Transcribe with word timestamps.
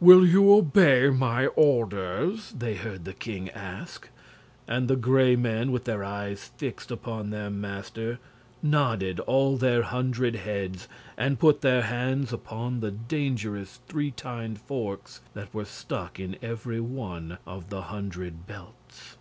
"Will 0.00 0.24
you 0.24 0.54
obey 0.54 1.10
my 1.10 1.48
orders?" 1.48 2.54
they 2.56 2.76
heard 2.76 3.04
the 3.04 3.12
king 3.12 3.50
ask. 3.50 4.08
And 4.68 4.86
the 4.86 4.94
Gray 4.94 5.34
Men, 5.34 5.72
with 5.72 5.82
their 5.82 6.04
eyes 6.04 6.52
fixed 6.56 6.92
upon 6.92 7.30
their 7.30 7.50
master, 7.50 8.20
nodded 8.62 9.18
all 9.18 9.56
their 9.56 9.82
hundred 9.82 10.36
heads 10.36 10.86
and 11.16 11.40
put 11.40 11.62
their 11.62 11.82
hands 11.82 12.32
upon 12.32 12.78
the 12.78 12.92
dangerous 12.92 13.80
three 13.88 14.12
tined 14.12 14.60
forks 14.60 15.22
that 15.34 15.52
were 15.52 15.64
stuck 15.64 16.20
in 16.20 16.36
every 16.40 16.78
one 16.78 17.38
of 17.44 17.68
the 17.68 17.82
hundred 17.82 18.46
belts. 18.46 19.16